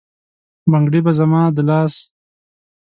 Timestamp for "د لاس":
1.55-1.95